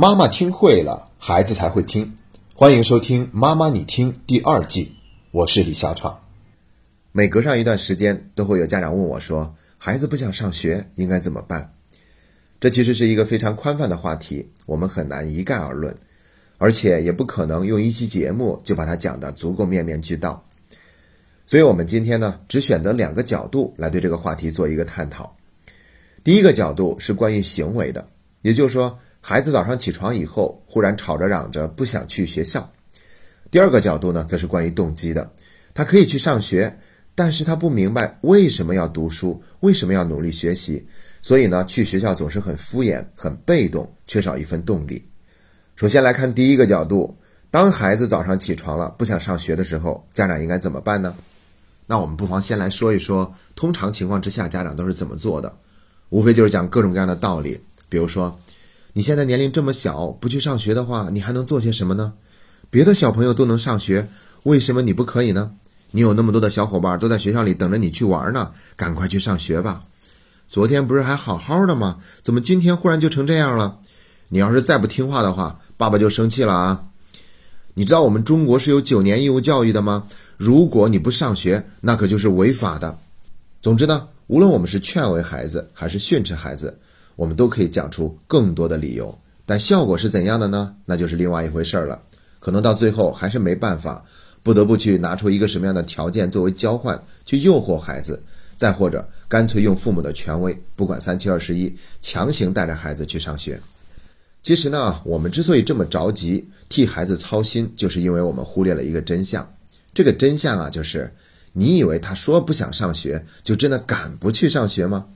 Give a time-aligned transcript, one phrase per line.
[0.00, 2.14] 妈妈听会了，孩子才会听。
[2.54, 4.96] 欢迎收听《妈妈你听》第二季，
[5.32, 6.22] 我是李小闯。
[7.10, 11.74] 每隔上一段时间，都会有家长问我说：“孩子不想上学，应该怎么办？”
[12.60, 15.92] 这其实是一个非常宽泛的话题，我们很难一概而论，
[16.58, 20.44] 而且也不可能用一期节目就把它讲得足够面面俱到。
[21.44, 25.34] 所以，我们今天呢，只选择两个角度来对这个话题做一个探讨。
[26.22, 28.08] 第一个角度是关于行为的，
[28.42, 28.96] 也就是说。
[29.28, 32.66] 孩子早上起床以后，忽然吵着嚷着不想去学校。
[33.50, 35.30] 第二个角度呢，则是关于动机的。
[35.74, 36.78] 他可以去上学，
[37.14, 40.88] 但是他不明白为什么要读书，为什么要努力学习，
[41.20, 45.06] 所以呢，去学校总是很敷衍、很被动，缺少一份动力。
[45.76, 47.14] 首先来看第一个角度，
[47.50, 51.14] 当孩子早上起床了，不想上学的时候，家长应该怎么办呢？
[51.84, 55.54] 那我们不妨先来说一说，通常情况之下，家长都是怎么做的？
[56.08, 57.60] 无非就是讲各种各样的道理，
[57.90, 58.34] 比如说。
[58.98, 62.14] 你现在年龄这么小，不去上学的话，你还能做些什么呢？
[62.68, 64.08] 别的小朋友都能上学，
[64.42, 65.52] 为什么你不可以呢？
[65.92, 69.84] 你有那么多的小伙伴都在学校里等着你去玩呢，赶快去上学吧。
[70.48, 71.98] 昨天不是还好好的吗？
[72.24, 73.78] 怎么今天忽然就成这样了？
[74.30, 76.86] 你要是再不听话的话，爸爸就生气了啊！
[77.74, 80.08] 你知道我们中国是有九年义务教育的吗？
[80.36, 82.98] 如果你不上学，那可就是违法的。
[83.62, 86.80] 总之呢，无论我们是劝慰孩子还是训斥孩子。
[87.18, 90.76] 我们都可以讲出更多的理由，但效果是怎样的呢？
[90.84, 92.00] 那就是另外一回事儿了。
[92.38, 94.04] 可能到最后还是没办法，
[94.44, 98.22] 不得不去拿出一个什么样的条件作为交换，去诱惑孩子，
[98.56, 103.60] 再或者干脆用父母的权威，不管三七二十一，强行带着孩子去上学。
[104.40, 109.52] 其实呢，我们之所以这么着急替孩子操心，就是因为我们忽略了一个真相。
[109.92, 111.12] 这个真相啊，就是
[111.52, 115.06] 你以为他说不想上学，就真的敢不去上学吗？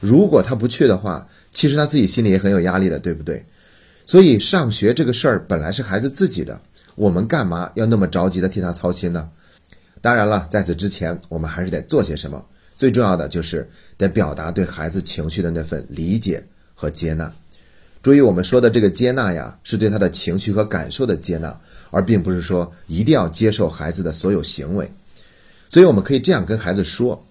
[0.00, 3.44] 如果他不去的话，其实他自己心里也很有压力的，对不对？
[4.06, 6.60] 所以上学这个事儿本来是孩子自己的，
[6.94, 9.28] 我们干嘛要那么着急的替他操心呢？
[10.00, 12.46] 当然了，在此之前，我们还是得做些什么。
[12.76, 16.44] 最重要的就是得表达对孩子情绪的那份理解
[16.74, 17.34] 和接纳。
[18.00, 24.90] 注意，我们说的这个接纳呀，是对他的情绪和感受的接纳，而并不是说一定要接受孩子的所有行为。
[25.68, 27.24] 所以，我们可以这样跟孩子说。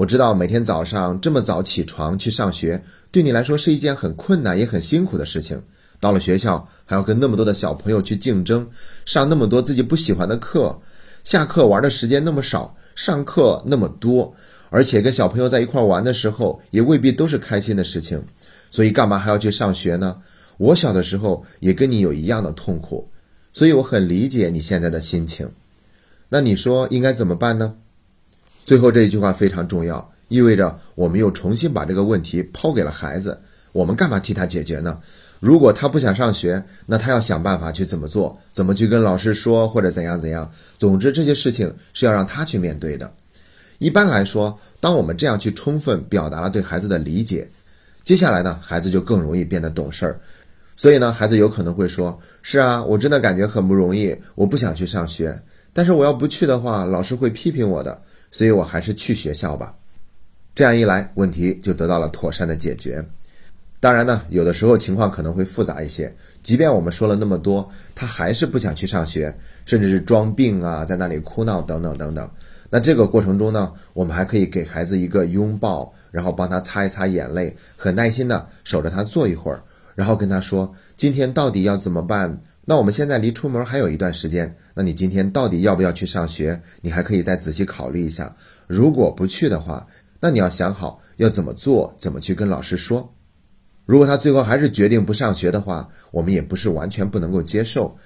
[0.00, 5.62] 我知道每天早上这么早起床去上学，对你来说是一件很困难也很辛苦的事情。
[6.00, 8.66] 到了学校还要跟那么多的小朋友去竞争，
[9.04, 10.80] 上那么多自己不喜欢的课，
[11.22, 14.34] 下课玩的时间那么少，上课那么多，
[14.70, 18.24] 而且跟小朋友在一块玩的时候也未必都是开心的事情。
[18.70, 20.16] 所以干嘛还要去上学呢？
[20.56, 23.06] 我小的时候也跟你有一样的痛苦，
[23.52, 25.50] 所以我很理解你现在的心情。
[26.30, 27.74] 那你说应该怎么办呢？
[28.70, 33.36] 最后这一句话非常重要，意味着我们又重新把这个问题抛给了孩子。
[33.72, 34.96] 我们干嘛替他解决呢？
[35.40, 40.48] 如果他不想上学，那他要想办法去怎么做，怎么去跟老师说，或者怎样怎样。
[40.78, 43.12] 总之，这些事情是要让他去面对的。
[43.78, 47.50] 一般来说，当我们这样去充分表达了对孩子的理解，
[48.04, 50.20] 接下来呢，孩子就更容易变得懂事儿。
[50.76, 55.36] 所以呢，孩子有可能会说：“是啊，我真的感觉很不容易，我不想去上学。
[55.72, 59.74] 但是我要不去的话，老师会批评我的。”所以我还是去学校吧，
[60.54, 63.04] 这样一来，问题就得到了妥善的解决。
[63.80, 66.14] 当然呢，有的时候情况可能会复杂一些。
[66.42, 72.30] 即便我们说了那么多，他还是不想去上学，甚至是装病啊，在那里哭闹等等等等。
[72.68, 79.62] 那这个过程中呢，我们还可以给孩子一个拥抱，然后帮他擦一擦眼泪，很耐心的守着他坐一会儿，
[79.94, 86.60] 然后跟他说：“今天到底要怎么办？”那我们现在离出门还有一段时间，那你今天到底要不要去上学？
[86.82, 88.36] 你还可以再仔细考虑一下。
[88.68, 89.86] 如果不去的话，
[90.20, 93.12] 那你要想好要怎么做，怎么去跟老师说。
[93.86, 97.96] 如果他最后还是决定不上学的话，我们也不是完全不能够接受。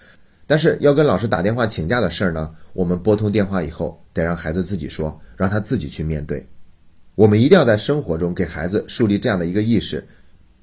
[0.46, 6.48] 但是要跟老师打电话请假的事儿呢，我们拨通电话以后，得让孩子自己说，让他自己去面对。
[7.16, 10.06] 我们一定要在生活中给孩子树立这样的一个意识：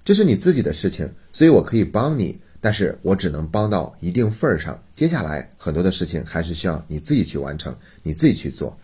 [0.03, 2.39] 这是你自己的事情，所以我可以帮你。
[2.61, 8.77] 但是我只能帮到一定份儿上，接下来很多的事情还是需要你自己去完成，你自己去做。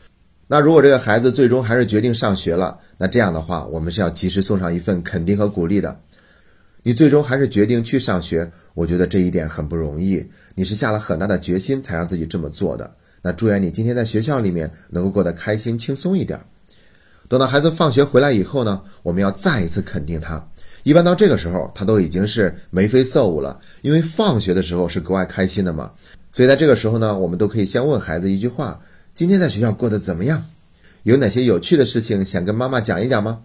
[0.47, 5.99] 那如果这个孩子最终还是决定上学了，那这样的话，我们是要及时送上一份肯定和鼓励的。
[6.83, 10.25] 你最终还是决定去上学，我觉得这一点很不容易，
[10.55, 12.95] 你是下了很大的决心才让自己这么做的。
[13.21, 16.39] 那祝愿你今天在学校里面能够过得开心轻松一点。
[17.27, 20.49] 等到孩子放学回来以后呢，我们要再一次肯定他。
[20.87, 25.91] 一般到这个时候，他都已经是眉飞色舞了，因为放学的时候是格外开心的嘛。
[26.31, 28.79] 所以在这个时候呢，我们都可以先问孩子一句话：
[29.13, 30.45] 今天在学校过得怎么样？
[31.03, 33.39] 有哪些有趣的事情想跟妈妈讲一讲吗？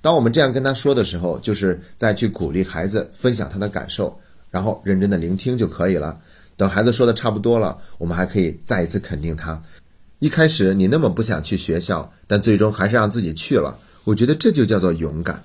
[0.00, 4.18] 当我们这样跟他说的时候，就是在去鼓励孩子分享他的感受，
[4.50, 6.18] 然后认真的聆听就可以了。
[6.56, 9.60] 等孩子说的差不多了，我们还可以再一次肯定他。
[10.20, 15.44] 一开始你那么不想去学校，但最终还是让自己去了，我觉得这就叫做勇敢。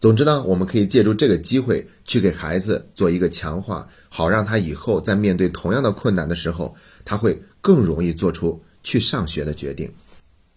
[0.00, 6.74] 总之呢，我们可以借助这个机会去给孩子做一个强化，好让他以后在面对同样的困难的时候，
[7.04, 9.92] 他会更容易做出去上学的决定。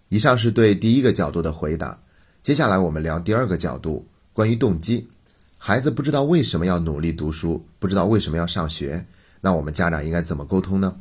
[0.07, 1.99] 以上是对第一个角度的回答，
[2.41, 5.09] 接下来我们聊第二个角度，关于动机。
[5.57, 9.05] 孩子不知道为什么要努力读书，不知道为什么要上学，
[9.41, 10.95] 那我们家长应该怎么沟通呢？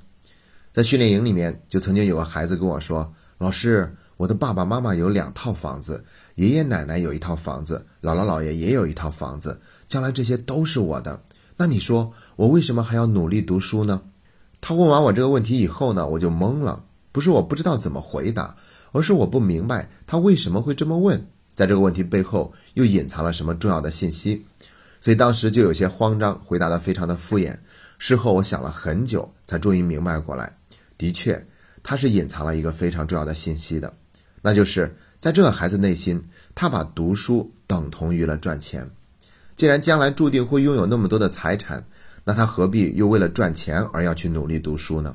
[0.73, 6.05] 在训练营里面，就曾经有个孩子跟我说：“老师，我的爸爸妈妈有两套房子，
[6.37, 11.23] 爷爷奶奶有一套房子，姥姥姥爷也有一套房子，将来这些都是我的。
[11.57, 14.03] 那你说我为什么还要努力读书呢？”
[14.61, 18.57] 他问完我这个问题以后呢，我就懵了，不是我不知道怎么回答。
[18.95, 24.45] 而是我不明白他为什么会这么问，在这个问题背后又隐藏了什么重要的信息，
[25.01, 27.57] 所以当时就有些慌张，回答的非常的敷衍。
[27.97, 30.55] 事后我想了很久，才终于明白过来，
[30.99, 31.43] 的确，
[31.83, 33.95] 他是隐藏了一个非常重要的信息的，
[34.43, 36.21] 那就是在这个孩子内心，
[36.53, 38.91] 他把读书等同于了赚钱。
[39.55, 41.87] 既然将来注定会拥有那么多的财产，
[42.25, 45.15] 那他何必又为了赚钱而要去努力读书呢？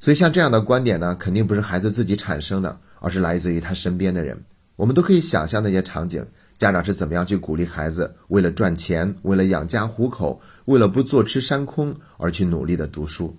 [0.00, 2.80] 所以像这样的观点呢，肯定不是孩子自己产生的。
[3.04, 4.40] 而是来自于他身边的人，
[4.76, 6.24] 我们都可以想象那些场景，
[6.56, 13.36] 家长是怎么样去鼓励孩子，为了赚钱，为了养家糊口，为了不坐吃山空而去努力的读书。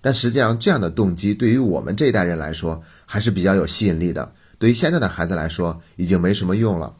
[0.00, 4.32] 但实际上，这样的动机对于我们这一代人来说还是比较有吸引力的。
[4.64, 6.90] 对于现在的孩子来说，已经没什么用了，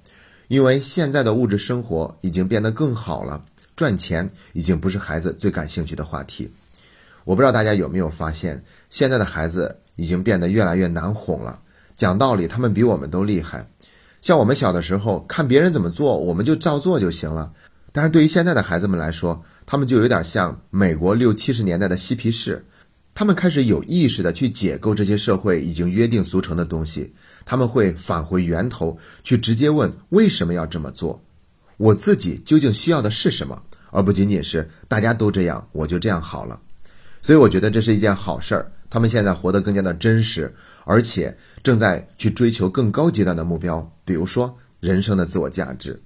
[0.49, 3.43] 因为现在的物质生活已经变得更好了，
[3.75, 6.53] 赚钱已经不是孩子最感兴趣的话题。
[7.25, 11.59] 我不知道大家有没有发现，现在的孩子已经变得越来越难哄了。
[11.97, 13.67] 讲道理，他们比我们都厉害。
[14.21, 17.51] 像我们小的时候，看别人怎么做，我们就照做就行了。
[17.93, 22.63] 但是对于现在的孩子们来说，他们就有点像美国六七十年代的嬉皮士，
[23.15, 27.15] 他们开始有意识的去解构这些社会已经约定俗成的东西。
[27.47, 31.23] 他们会返回源头，去直接问为什么要这么做，
[31.77, 36.61] 我自己究竟需要的是什么，而不仅仅是大家都这样，我就这样好了。
[37.23, 38.73] 所以我觉得这是一件好事儿。
[38.91, 46.01] 他们现在活得更加的真实，而且正在去追求更高阶段的目标，比如说人生的自我价值。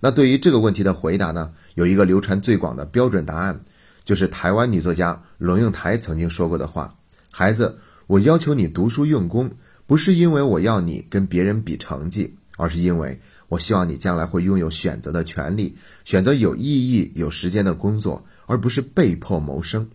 [0.00, 3.60] 那对于这个问题的回答呢，有一个流传最广的标准答案，
[4.06, 6.96] 就是台湾女作家龙应台曾经说过的话
[7.30, 9.50] ：“孩子，我要求你读书用功，
[9.84, 15.76] 不是因为我要你跟别人比成绩，而是因为我希望你将来会拥有选择的权利，
[16.06, 19.86] 选择有意义、有时间的工作，而不是被迫谋生。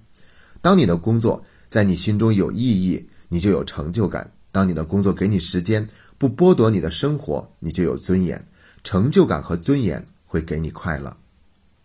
[0.62, 4.30] 当你的工作。”在你心中有意义，你就有成就感。
[4.52, 5.88] 当你的工作给你时间，
[6.18, 8.46] 不剥夺你的生活，你就有尊严。
[8.84, 11.16] 成就感和尊严会给你快乐。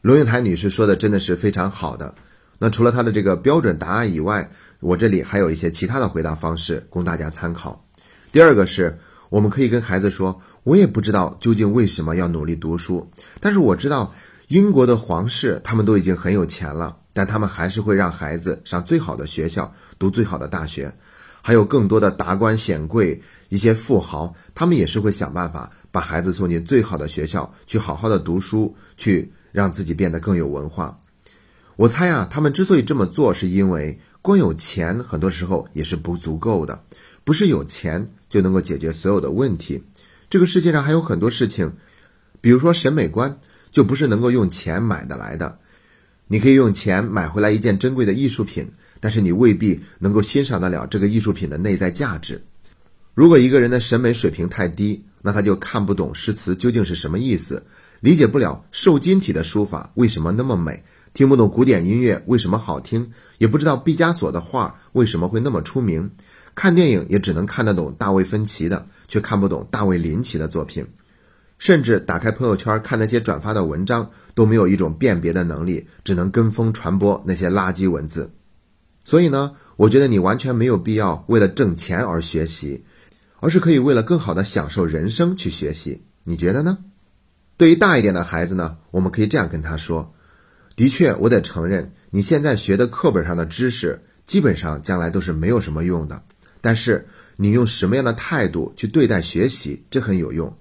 [0.07, 2.15] 罗永台女士说的真的是非常好的。
[2.61, 4.49] 那除了她的这个标准答案以外，
[4.79, 7.85] 我这里还有一些其他的回答方式供大家参考。
[8.31, 8.97] 第二个是，
[9.31, 13.11] 我们可以跟孩子说：“我也不知道究竟为什么要努力读书，
[13.41, 14.15] 但是我知道
[14.47, 20.95] 英国的皇室他们都已经很有钱了。”但他们还是会让孩子上最好的学校，读最好的大学，
[21.43, 30.99] 还有更多的达官显贵、一些富豪，他们也是会想办法把孩子送进最好的学校，去好好的读书，去让自己变得更有文化。
[31.77, 36.85] 我猜啊，他们之所以这么做，是因为光有钱很多时候也是不足够的，
[37.25, 39.83] 不是有钱就能够解决所有的问题。
[40.29, 41.73] 这个世界上还有很多事情，
[42.43, 43.35] 比如说审美观，
[43.73, 45.59] 就不是能够用钱买得来的。
[46.29, 48.71] 你可以用钱买回来一件珍贵的艺术品，
[49.01, 52.45] 但是你未必能够欣赏得了这个艺术品的内在价值。
[53.15, 57.65] 如果一个人的审美水平太低，那他就看不懂诗词究竟是什么意思，
[58.01, 60.85] 理解不了瘦金体的书法为什么那么美，
[61.15, 66.11] 听不懂古典音乐为什么好听，也不知道毕加索的画为什么会那么出名。
[66.55, 70.87] 看电影也只能看得懂大卫芬奇的，却看不懂大卫林奇的作品。
[71.59, 78.31] 甚至打开朋友圈看那些转发的文章，都没有一种辨别的能力，只能跟风传播那些垃圾文字。
[79.05, 82.85] 所以呢，我觉得你完全没有必要为了挣钱而学习，
[83.41, 86.03] 而是可以为了更好的享受人生去学习。
[86.25, 86.77] 你觉得呢？
[87.57, 90.15] 对于大一点的孩子呢，我们可以这样跟他说：
[90.77, 96.23] 的确，我得承认，你现在学的课本上的知识，基本上将来都是没有什么用的。
[96.61, 100.55] 但是，你用什么样的态度去对待学习，这很有用。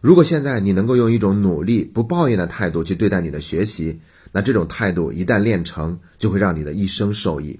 [0.00, 4.00] 如果现在你能够用一种努力、不抱怨的态度去对待你的学习，
[4.32, 7.58] 那这种态度一旦练成，就会让你的一生受益。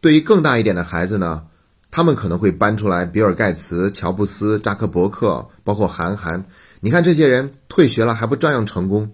[0.00, 1.44] 对于更大一点的孩子呢，
[1.92, 6.46] 他们可能会搬出来比尔盖茨、乔布斯、扎克伯克，包括韩寒。
[6.80, 9.12] 你看这些人退学了还不照样成功？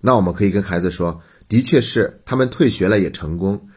[0.00, 3.68] 那我们可以跟孩子说，的确是他们退学了也成功，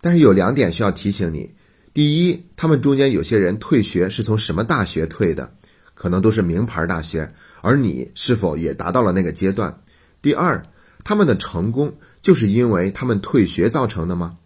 [0.00, 1.54] 但是有两点需要提醒你：
[1.94, 5.52] 第一，他们中间有些人退学是从什么大学退的，
[5.94, 9.80] 可能都是名牌大学，而你是否也达到了那个阶段？
[10.20, 10.60] 第二，
[11.04, 14.38] 他们的成功就是因为他们退学造成的吗？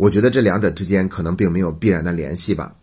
[0.00, 2.74] 我觉得这两者之间可能并没有必然的联系吧。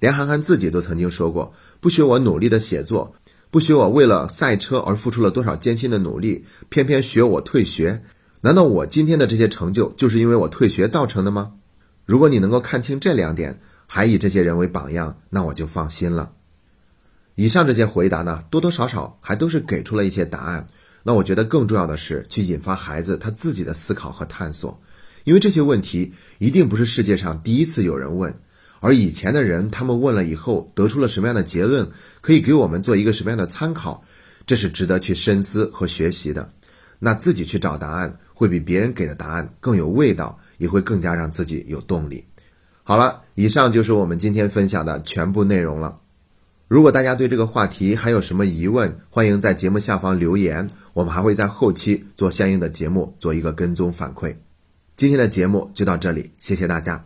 [0.00, 3.14] 连韩寒自己都曾经说过：“不许我努力的写作，
[3.48, 8.02] 不许我为了赛车而付出了多少艰辛的努力，偏偏学我退学。”
[8.42, 11.52] 难道我今天的这些成就就是因为我退学造成的吗？
[12.04, 16.32] 如果你能够看清这两点，还以这些人为榜样，那我就放心了。
[17.36, 20.66] 以上这些回答呢，多多少少还都是给出了一些答案。
[21.04, 24.76] 那我觉得更重要的是去引发孩子他自己的思考和探索，
[25.24, 28.32] 因为这些问题一定不是世界上第一次有人问，
[28.80, 31.90] 而以前的人他们问了以后得出了什么样的结论，
[32.20, 34.04] 可以给我们做一个什么样的参考，
[34.46, 36.48] 这是值得去深思和学习的。
[36.98, 38.16] 那自己去找答案。
[38.36, 42.24] 会比别人给的答案更有味道，也会更加让自己有动力。
[42.82, 46.00] 好了，以上就是我们今天分享的全部内容了。
[46.66, 54.34] 如果大家对这个话题还有什么疑问，欢迎在节目下方留言，我们还会在后期做相应的节目做一个跟踪反馈。
[54.96, 57.04] 今天的节目就到这里，谢谢大家。